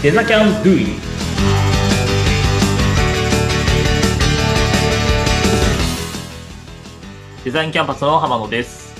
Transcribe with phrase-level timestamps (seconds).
[0.00, 0.86] デザキャンドゥイ
[7.44, 8.94] デザインキャンパスの浜野です。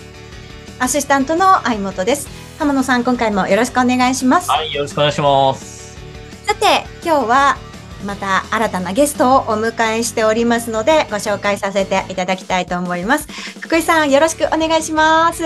[0.81, 2.29] アシスタントの相本です。
[2.59, 4.51] 浜野さん、今回もよろしくお願いします。
[4.51, 5.97] はい、よろしくお願いします。
[6.45, 7.57] さて、今日は
[8.05, 13.29] また新たなゲストをお迎えしておりますので、ご紹介させていただきたいと思います。
[13.61, 15.45] 福井さん、よろしくお願いします。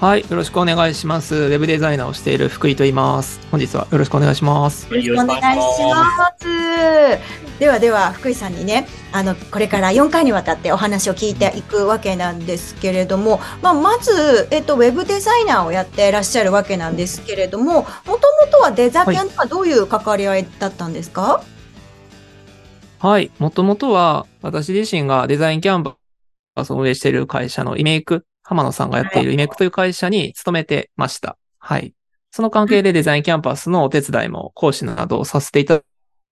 [0.00, 1.34] はい、よろしくお願いします。
[1.34, 3.38] ウェブデザイナーをしている福井と言います。
[3.50, 4.88] 本日はよろしくお願いします。
[4.90, 7.58] はいよろしくお願いします。
[7.58, 18.18] ではでは、福井さんにね、あの、これから4回にわたってお話を聞いていくわけなんですけれども、まあ、まず、えっと、ウェブデザイナーをやっていらっしゃるわけなんですけれども、もとも
[18.50, 21.44] とはデザキャンとはどういう関わり合いだったんですか、
[23.00, 25.94] はい、もともとは私自身がデザインキャンバ
[26.64, 31.38] スを運営している会社のイメイク、浜野さんがやっているイメイクという会社に勤めてました。
[31.60, 31.94] はい。
[32.32, 35.82] その関係でデザインキャンパスのお手伝いも講師などをさせていた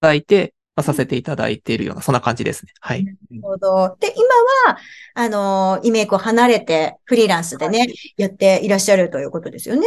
[0.01, 2.73] だいて、まあさせていただいているような、そんな感じですね。
[2.81, 3.05] はい。
[3.05, 3.97] なるほど。
[4.01, 4.79] で、今は、
[5.15, 9.87] あの、イメイクを離れて、フリーランスでね、やっていらっしゃるということですよね。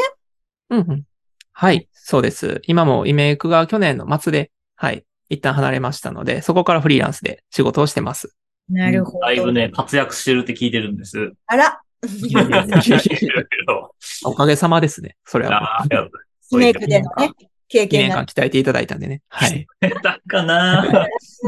[0.70, 1.04] うんうん。
[1.52, 2.62] はい、そうです。
[2.66, 8.34] 今もイメイクが去年の末で、はい、一旦離れましたので、そこからフリーランスで仕事をしてます。
[8.70, 9.20] なるほど。
[9.20, 11.34] だいぶね、活躍してるって聞いてるんです。
[11.48, 11.82] あら。
[12.08, 13.94] いやいやいや聞いてるけど。
[14.26, 15.16] おかげさまですね。
[15.26, 15.70] それはもう。
[15.70, 16.12] あーやっぱ
[16.52, 17.32] イメイクでのね、
[17.68, 18.26] 経2験が年間。
[18.26, 19.22] 鍛えていただいたんでね。
[19.30, 19.66] はい。
[20.04, 20.86] だかな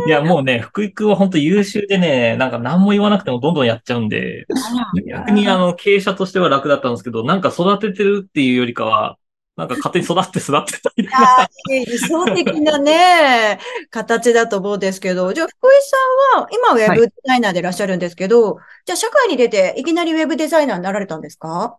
[0.08, 4.46] いや、もうね、福井くんは本当優秀でね、なんか何も言わなくてもどんどんやっちゃうんで、
[5.08, 9.18] 逆にあの、経営者としては楽だったんですけど、なんか育ててるっていうよりかは、
[9.56, 11.48] なんか勝手に育って育ってたみたいな。
[11.86, 13.60] 理想的なね、
[13.92, 15.70] 形だと思うんですけど、じゃあ、福井
[16.34, 21.78] さんは、今ウェブデザイナーでいらっしゃるんですけど、じゃあ、社会に出て、いきなりウェブデザイナーになられたんですか？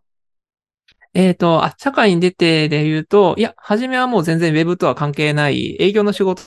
[1.14, 6.42] えっ、と、あ、社会に出てで言うと、いや、初めはもう全然ウェブとは関係ない営業の仕事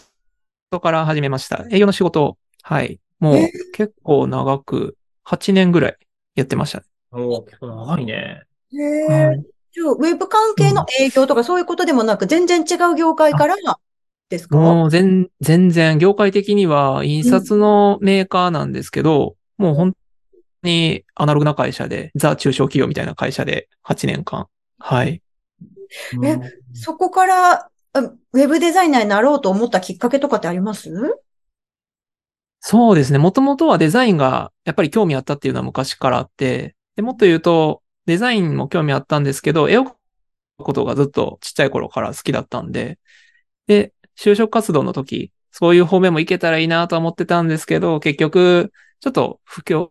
[0.82, 1.66] から始めました。
[1.72, 3.00] 営業の仕事を、はい。
[3.20, 4.96] もうえ結構長く、
[5.26, 5.98] 8年ぐらい
[6.36, 6.86] やってましたね。
[7.12, 8.44] おー結構長いね。
[8.74, 9.57] へえ。
[9.84, 13.56] ウェブ関係の営業とかそういうことでもなく、全然違う業界から
[14.30, 14.58] ですか？
[14.58, 24.48] もう全、全然、業界的には印刷のメーカーなんですけど、もう本当にアナログな会社で、ザ中小企業みたいな会社で8年間。
[24.80, 25.22] はい。
[26.24, 26.42] えうん
[26.74, 30.92] そこから、あウェブデザイナーになろうと思ったきっかけとかってあります？
[32.60, 33.18] そうですね。
[33.20, 39.94] もともとはデザインがやっぱり興味あったっていうのは昔からあって、でもっと言うと、デザインも興味あったんですけど、絵を描く
[40.64, 43.00] ことがずっとちっちゃい頃から好きだったんで、
[43.68, 49.90] で、就職活動の時、そういう方面もいけたらいいなとは思ってたんですけど、結局、ちょっと不況、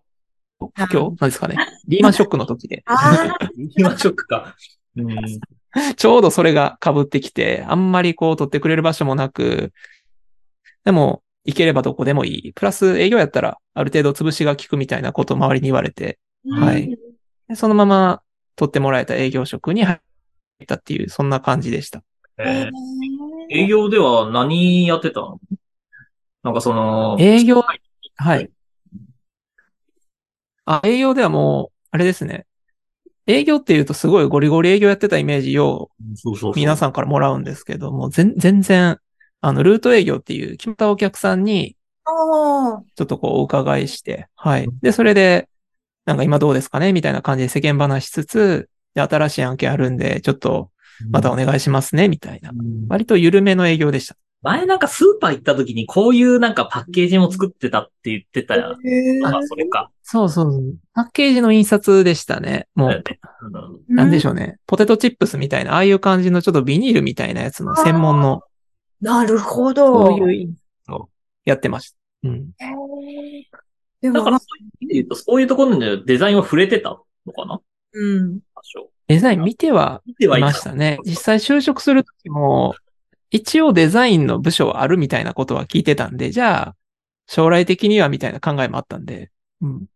[0.59, 1.15] 不況？
[1.21, 1.57] なんですかね。
[1.87, 4.57] リーマンショックの時で、ああ、今ショックか。
[4.97, 5.41] うん。
[5.95, 9.75] ちょうどそれが被ってきて、あんまりこう取ってくれる場所もなく、
[10.85, 12.53] でも、行ければどこでもいい。
[12.55, 16.97] プラス営業やったら、ある程度潰しが効くみたいなことを周りに言われて、はいで
[17.55, 18.23] そのまま
[18.57, 22.03] 取ってもらえた営業職に入ったっていう、そんな感じでした。
[22.39, 22.97] えー
[23.49, 25.39] 営業では何やってたの？
[26.43, 27.63] なんかその、営業、
[28.17, 28.51] はい。
[30.65, 32.45] あ、営業ではもう、あれですね。
[33.29, 36.53] 営業っていうとすごいゴリゴリ営業やってたイメージをそうそうそう。
[36.57, 38.99] 皆さんからもらうんですけども、全全然、
[39.41, 44.69] あの、ルート営業っていう決まったお客さんにああ、ちょっとこうお伺いして、はい。
[44.83, 45.49] で、それで、
[46.07, 46.93] なんか今どうですかね？
[46.93, 50.71] みたいな感じで世間話しつつ、で、新しい案件あるんで、ちょっと
[51.11, 52.51] またお願いしますね、みたいな。
[52.51, 54.17] うん割と緩めの営業でした。
[54.43, 58.77] 前なんかスーパー行った時にこういうなんかパッケージも作ってたって言ってたよ。
[58.85, 59.91] へえあ、それか。
[60.03, 60.77] そうそう。
[60.95, 62.69] パッケージの印刷でしたね。
[62.77, 64.59] もう、うんなんでしょうね。
[64.67, 68.43] ポテトチップスみたいな、ああいう感じのちょっとビニールみたいなやつの専門の、
[69.01, 70.15] なるほそど。
[70.15, 70.55] ういう
[71.45, 71.97] やってました。
[72.25, 72.51] うん。
[74.13, 77.61] でも、だからそういう意味で言うと、そういうところでデザインは触れてたのかな？
[77.93, 78.41] うん。
[78.55, 78.91] 多少。
[79.09, 80.99] デザイン見ては見てはいいましたね。
[81.05, 82.75] 実際就職するときも、
[83.31, 86.77] 一応デザインの部署はあるみたいなことは聞いてたんで、じゃあ、
[87.27, 89.87] 将来的にはみたいな考えもあったんで、うん。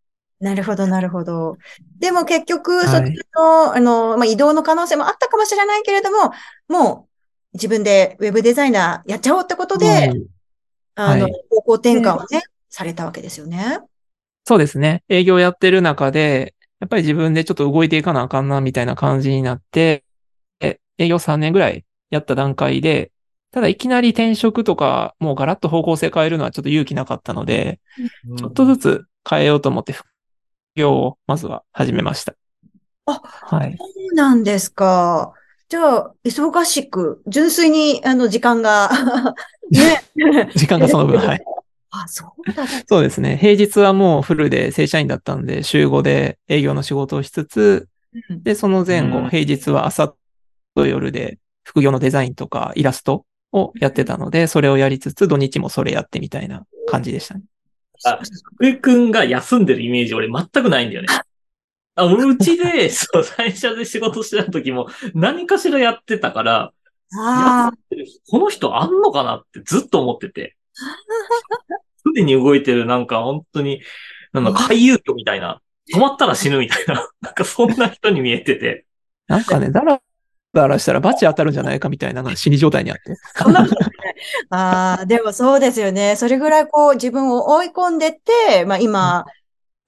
[0.41, 1.59] なるほど、なるほど。
[1.99, 6.33] でも結局、はいそっちの、あの、まあ、移動の可能性もあったかもしれないけれども、
[6.69, 7.09] も
[7.53, 10.27] う自分でウェブデザイナーやっちゃおうってことで、うん
[10.97, 13.81] あの、はい方向転換をね、されたわけですよね。
[14.45, 15.05] そうですね。
[15.09, 20.05] 営業やってる中で、やっぱり自分でちょっと動いていかなあかんな、みたいな感じになって、
[20.61, 23.13] え営業3年ぐらいやった段階で、
[23.53, 27.81] ただいきなり転職とか、もうガラッと方向性変えるのはちょっと勇気なかったので、
[28.37, 30.07] ちょっとずつ変えようと思って、副
[30.77, 32.35] 業をまずは始めました。
[33.07, 33.77] あはい。
[33.77, 35.33] そうなんですか。
[35.69, 38.91] じゃあ、忙しく、純粋に、あの、時間が、
[39.71, 40.03] ね。
[40.57, 41.41] 時間がその分、はい。
[41.91, 42.67] あ、そうだ。
[42.87, 43.37] そうですね。
[43.37, 47.89] 平日はもうフルで正社員だったんで、週5で営業の仕事をしつつ、
[48.31, 50.15] うんで、その前後、うん平日は朝
[50.75, 57.43] と夜で副業のデザインとかイラストをやってたので、それをやりつつ、土日もそれやってみたいな感じでしたね。
[58.05, 58.19] あ
[58.55, 61.09] 福井くんが休んでるイメージ俺全くないんだよね。
[61.97, 66.73] あ、俺うちで、 そう、会社で仕事してた時も何かしらやってたから、
[67.13, 67.73] ああ、
[68.31, 70.57] この人あんのかなってずっと思ってて。
[70.81, 73.83] すでに動いてるなんか本当に、
[74.33, 75.61] なんだ、海遊魚みたいな、
[75.93, 78.87] 止まったら死ぬみたいな、 なんかそんな人に見えてて。
[79.27, 80.01] なんかね、だら
[80.53, 83.15] だらしたらバチ当たるんじゃないかみたいなのが死に状態にあって。
[83.37, 83.91] そんなことない
[84.51, 86.17] ああ、でもそうですよね。
[86.17, 89.25] それぐらいこう自分を追い込んでって、まあ今、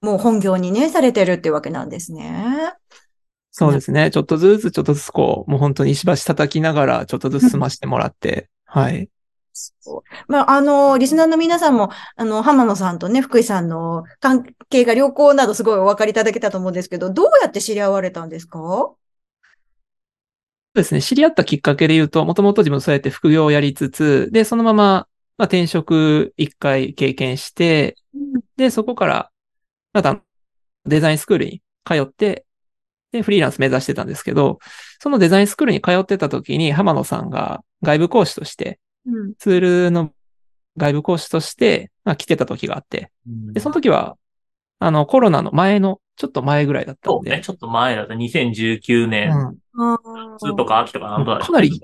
[0.01, 2.73] もう本業にね、されてるっていうわけなんですね。
[3.51, 4.09] そうですね。
[4.09, 9.09] ちょっとずつちょっとずつこう、もう本当に石橋叩きながら、ちょっとずつ済ましてもらって、はい。
[10.27, 18.59] まあ、あの、リスナーの皆さんも、あの、浜野さんとね、福井さんの関係が良好などすごいお分かりいただけたと思うんですけど、どうやって知り合われたんですか？
[18.59, 18.97] そ
[20.75, 21.01] うですね。
[21.01, 25.07] 知り合ったきっかけで言うと、もともと自分そうやって副業をやりつつ、で、そのまま、
[25.37, 27.95] まあ、転職一回経験して、
[28.57, 29.31] で、そこから、
[29.93, 30.21] また
[30.85, 32.45] デザインスクールに通って、
[33.11, 34.57] で、フリーランス目指してたんですけど、
[34.99, 39.35] そのデザインスクールに通ってた時に、浜野さんが外部講師として、うん。
[39.35, 40.11] ツールの
[40.77, 44.17] 外部講師として、まあ、来てた時があって、で、その時は、
[44.79, 48.13] あの、コロナの前の、ちょっと前ぐらいだったんで、そうね、ちょっと前だった。
[48.13, 49.31] 2019年、
[49.75, 49.93] うん。
[49.93, 49.97] あ
[50.39, 51.51] 夏とか秋とかなんとか。
[51.51, 51.81] なり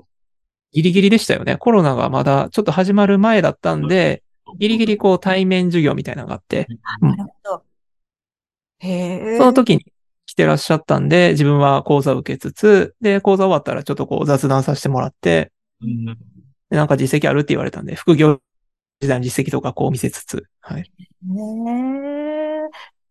[0.72, 1.58] ギリギリでしたよね。
[1.58, 4.24] コロナがまだちょっと始まる前だったんで、
[4.58, 6.68] ギリギリこう対面授業みたいなのがあって、
[7.02, 7.64] あ、なるほど。
[8.80, 9.38] へえ。
[9.38, 9.86] その時に
[10.26, 15.52] 来てらっしゃったんで、自分は講座を受けつつ、で、講座終わったらちょっとこう雑談させてもらって、
[15.82, 16.18] うん
[16.70, 18.40] でなんか実績あるって言われたんで、副業
[19.00, 20.92] 時代の実績とかこう見せつつ、はい。
[21.26, 21.72] ね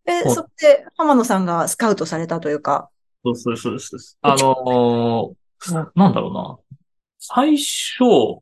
[0.07, 0.11] え。
[0.11, 2.89] え、そうそって浜野さんがスカウトされたというか。
[3.23, 4.17] そうそうそうです。
[4.21, 5.39] あのー
[5.93, 6.57] なんだろうな。
[7.19, 8.41] 最初、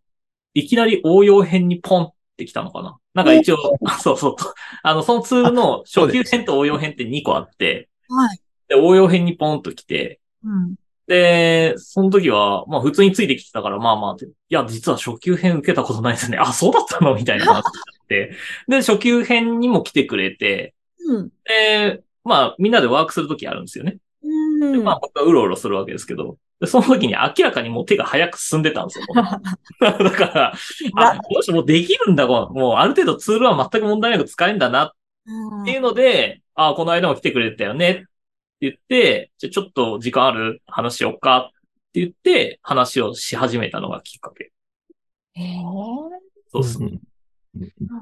[0.53, 2.97] いきなり応用編にポンってきたのかな。
[3.15, 3.57] なんか一応、
[3.99, 4.35] そうそう。
[4.83, 8.39] あの、そのツールの初級編と応用編って2個あって、はい。
[8.67, 10.75] で、応用編にポンと来て、うん。
[11.07, 16.37] で、その時は、まあ普通についてきてたから、まあまあって、いや、実は初級編受けたことないですね。
[16.37, 17.15] あ、そうだったの？
[17.15, 17.63] みたいな話になっ
[18.07, 18.31] て。
[18.67, 20.75] で、初級編にも来てくれて、
[21.07, 21.29] うん。
[21.45, 23.97] で、まあみんなでワークする時あるんですよね。
[24.21, 24.71] うん。
[24.73, 29.05] でまあ僕はうろうろするわけですけど、でその時に明らかにもう手が早く進んでたんですよ。
[29.79, 30.53] だから、
[30.97, 34.93] あ、もしもうできるんだ、もうある程度ツールは全く問題なく使えるんだな
[35.25, 38.05] うんっていうので、あ、この間も来てくれてたよね
[38.59, 40.61] 言って、じゃあちょっと時間ある？
[40.67, 41.37] 話しようか？
[41.37, 41.51] っ
[41.93, 44.51] て言って話をし始めたのがきっかけ。
[45.33, 45.57] へえ。
[46.51, 46.99] そうですね。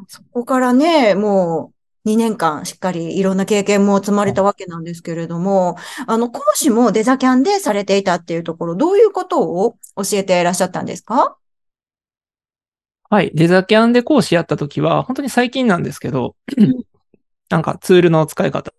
[0.07, 1.73] そこからね、も
[2.05, 11.37] う2年間しっかりいろんな経験も積まれたわけなんですけれども、あの、講師もデザキャンでされていたっていうところ、どういうことを教えていらっしゃったんですか？
[13.09, 13.31] はい。
[13.33, 16.35] デザキャンで講師やった時は、本当に最近なんですけど、
[17.49, 18.73] なんかツールの使い方、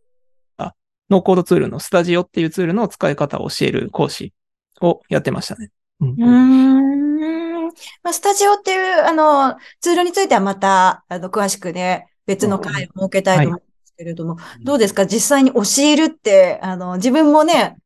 [1.11, 4.33] ノーコードツールのスタジオっていうツールの使い方を教える講師
[4.81, 5.71] をやってましたね。
[6.01, 7.67] うんうーん。
[8.03, 15.07] まあ、スタジオっていう、あの、ツールについてはまた、あの、詳しくね、別の会を設けたいと思うんですけれども、どうですか？
[15.07, 17.77] 実際に教えるって、あの、自分もね、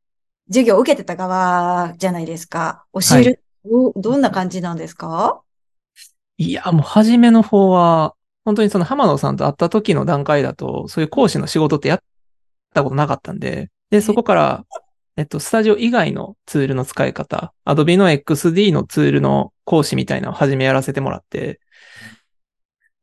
[0.49, 2.85] 授業を受けてた側じゃないですか。
[2.95, 5.43] 教える、どうどんな感じなんですか？
[6.39, 12.03] いや、もう初めの方は、本当にその浜野さんと会った時の段階だと、そういう講師の仕事ってやっ
[12.75, 14.65] たことなかったんで、で、そこから、
[15.17, 21.61] えっと、スタジオ以外のツールの使い方、Adobe の XD のツールの講師みたいなのを初めやらせてもらって、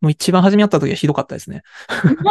[0.01, 1.63] もう一番初めやった時はひどかったですね。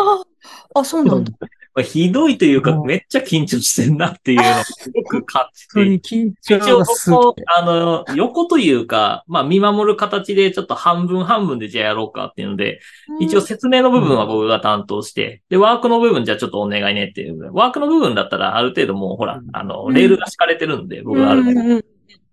[0.75, 1.33] あ、あ、そうなんだ。
[1.77, 12.81] まあひどいというか、うんめっちゃ緊張してんなっていうのをすごく感じて緊一応張がすごここ、あの、横というか、まあ見守る形でちょっと半分半分でじゃあやろうかっていうので、
[13.21, 17.53] 一応説明の部分は僕が担当して、で、ワークの部分じゃあちょっとお願いねっていう。
[17.53, 21.61] ワークの部分だったらある程度もうほら、あの、レールが敷かれてるんで、僕がある程度。
[21.61, 21.85] うんうん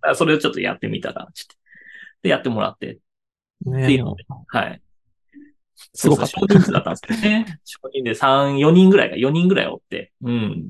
[0.03, 1.55] だからそれをちょっとやってみたら、ちょっと。
[2.23, 2.99] で、やってもらって。
[3.65, 4.82] ねっていうのではい。
[5.93, 7.59] すごかった少人数だったんですけどね。
[7.65, 10.11] 少人で3、4人ぐらいが、4人ぐらいおって。
[10.23, 10.65] うん。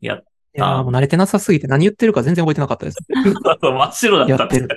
[0.00, 0.24] やっ
[0.56, 2.96] いやーもう慣れてなさすぎて何言ってるか全然覚えてなかったです。
[3.60, 4.68] 真っ白だったやってる。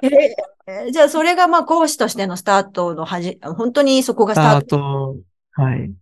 [0.02, 4.76] えーじゃあ、それがまあ講師としてのスタートのはじ、本当にそこがスタースタート。
[4.76, 5.16] ト、
[5.62, 5.92] はい。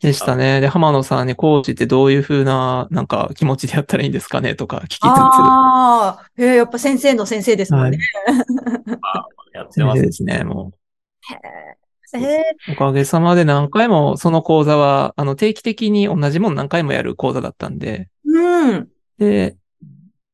[0.00, 0.60] でしたね。
[0.60, 5.04] で、浜野さんに講師ってどういうふうな、なんか気持ちでやったらいいんですかねとか聞きつつ。
[5.06, 7.98] ああ、えー、やっぱ先生の先生ですもんね。
[9.00, 10.80] はい、 やってますですね、もう。
[12.18, 18.08] えー、おかげさまで何回もその講座は、あの、定期的に同じもの何回もやる講座だったんで。
[18.24, 18.88] うん。
[19.18, 19.56] で、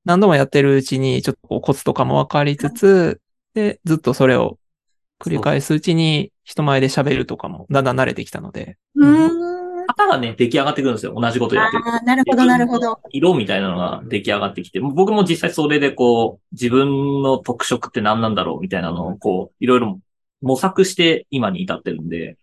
[0.05, 3.21] 何度もやってるうちに、ちょっとコツとかもわかりつつ、
[3.55, 4.59] で、ずっとそれを
[5.21, 8.77] 繰り返すうちに、人前で喋るとかもだんだん慣れてきたので。
[8.95, 9.57] うん。
[9.87, 11.15] 型がね、出来上がってくるんですよ。
[11.19, 11.83] 同じことやってる。
[11.87, 13.01] ああ、なるほど、なるほど。
[13.11, 20.01] 色みたいなのが出来上がってきて、僕も実際それでこう、自分の特色って何なんだろうみたいなのをこう、いろいろ
[20.43, 22.37] 模索して今に至ってるんで、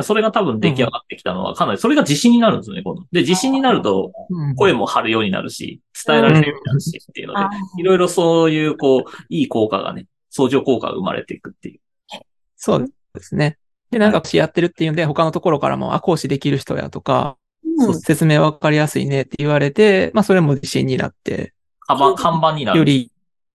[0.00, 3.02] それが多分出来上がってきたのはかなり、それが自信になるんですよね、今度。
[3.12, 4.10] で、自信になると、
[4.56, 7.40] 声も張るようになるし、伝えられるようになるしっていうので、
[7.78, 11.80] いろいろそういう、こう、いい効果がね、相乗効果が生まれていくっていう。
[12.56, 13.58] そうですね。
[13.90, 17.36] で、なんかやってるっていうんで、他のところからも、あ、講師できる人やとか、
[17.78, 21.52] うん、説明わかりやすいねって言われて、まあ、それも自信になって。
[21.80, 22.78] 看板、看板になる。
[22.78, 23.10] より。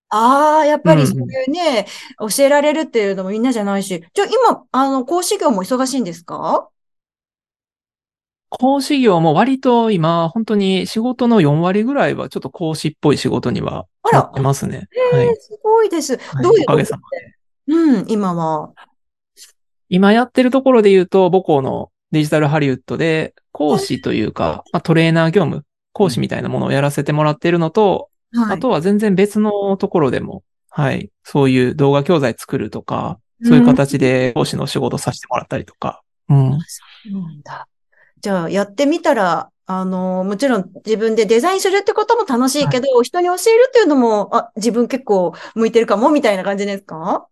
[0.09, 1.85] ああ、やっぱりそういうね、
[2.19, 4.03] うん、教えられるっていうのもみんなじゃないし。
[4.13, 6.69] じゃあ今、あの、講師業も忙しいんですか？
[8.49, 14.87] 講師業も割と今、本当に仕事の4割ぐらいはちょっと講師っぽい仕事にはなってますね。
[15.11, 16.17] はい、すごいです。
[16.41, 17.35] どういうおかげさまで。
[17.67, 18.71] うん、今は。
[19.89, 36.01] 今やってるところで言うと、母校のデジタルハリウッドで講師というか、まあ、トレーナー業務、講師みたいなものをやらせてもらっているのと、はい、あとは全然別のところでも、はい、そういう動画教材作るとか、そういう形で講師の仕事させてもらったりとか。
[36.29, 36.59] うん。
[36.59, 37.67] そうなんだ。
[38.19, 47.27] じゃあ、やってみたら、あの、もちろん自分でデザインするってことも楽しいけど、はい、人に教えるっていうのも、あ、自分結構向いてるかもみたいな感じですか？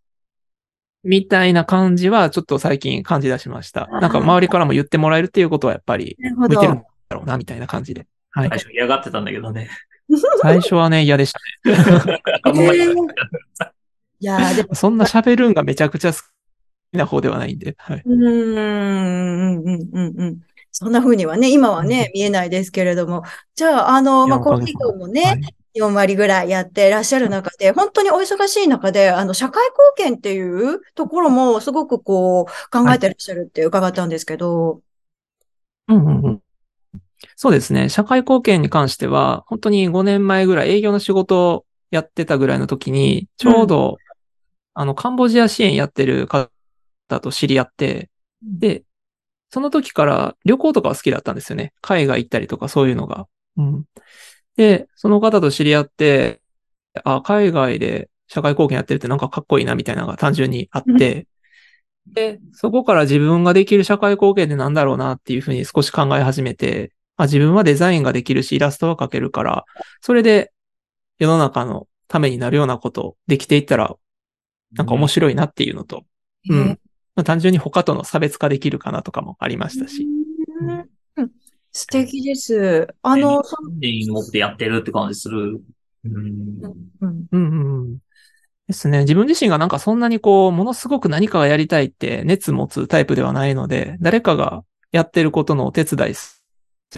[1.04, 3.88] みたいな感じはちょっと最近感じ出しました。
[3.88, 8.08] なんか周りからも言ってもらえるっていうことはやっぱり向いてるんだろうな、みたいな感じで。
[8.32, 8.50] はい。
[8.50, 9.70] 最初嫌がってたんだけどね。
[10.42, 11.40] 最初はね、嫌でした
[11.72, 12.22] ね。
[14.20, 14.76] いやでも。
[14.76, 16.20] そんな喋るんがめちゃくちゃ好
[16.92, 17.76] きな方ではないんで。
[17.78, 18.02] はい。
[18.06, 20.40] うん、うん、うん、うん、うん。
[20.72, 23.24] そんな風にはね、今はね、見えないですけれども。
[23.56, 34.82] じゃあ、あの、まあ、コーヒーもね、はい4割ぐらいやってらっしゃる中で、本当にお忙しい中で、あの、社会貢献っていうところもすごくこう、考えてらっしゃるって伺ったんですけど。
[35.88, 36.42] うんうんうん。
[37.36, 37.90] そうですね。
[37.90, 43.96] 社会貢献に関しては、本当に5年前ぐらい営業の仕事をやってたぐらいの時に、ちょうど、うん、
[44.74, 46.50] あの、カンボジア支援やってる方
[47.22, 48.10] と知り合って、
[48.42, 48.84] で、
[49.50, 51.74] その時から旅行とかは好きだったんですよね。
[51.82, 53.28] 海外行ったりとかそういうのが。
[53.58, 53.86] うん。
[54.58, 56.42] で、その方と知り合って、
[57.04, 61.28] あ、海外で社会貢献やってるってなんかかっこいいなみたいなのが単純にあって、
[62.08, 69.66] で、そこから自分ができる社会貢献ってなんだろうなっていうふうに少し考え始めて、あ自分はデザインができるし、イラストは描けるから、
[70.02, 70.52] それで
[71.20, 73.96] 世の中のためになるようなことできていったら、
[74.74, 76.04] なんか面白いなっていうのと、
[76.50, 76.80] うん。
[77.16, 80.06] まあ、単純に他との差別化できるかなとかもありましたし。
[80.62, 80.90] うん
[81.78, 82.88] 素敵です。
[83.02, 83.70] あの、その。
[83.80, 85.62] に持ってやってるって感じする。
[86.06, 86.62] うん。
[87.02, 87.28] うん。
[87.32, 87.98] うん。
[88.68, 89.00] ですね。
[89.00, 96.35] 自分自身がなんかそんなにこう、ものすごく何かがやりたいって熱持つタイプではないので、誰かがやってることのお手伝いす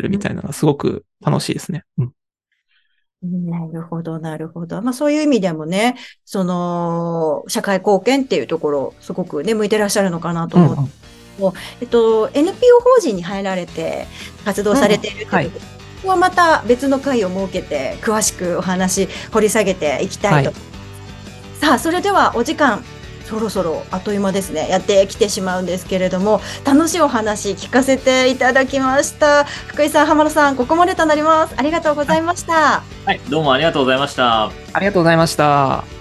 [0.01, 1.83] るみたいなのがすごく楽しいですね。
[1.97, 2.13] うん。
[3.49, 4.81] なるほど、なるほど。
[4.81, 11.07] まあそういう意味でもね、その、社会貢献っていうところ、すごくね、向いてらっしゃるのかなと思って。
[11.37, 14.07] も、えっと、NPO 法人に入られて
[14.45, 15.59] 活動されているという、うん、はい、こ
[16.03, 20.59] こはまた別の会を設けて詳しくお話掘り下げていきたいと、はい、
[21.59, 22.83] さあそれではお時間
[23.27, 24.67] そろそろあっという間ですね。
[24.69, 29.43] やってきてしまうんですけれども楽しいお話聞かせていただきました。
[29.43, 31.53] 福井さん浜野さんここまでとなります。
[31.57, 32.83] ありがとうございました。
[33.05, 34.45] はい、どうもありがとうございました。
[34.73, 35.96] ありがとうございました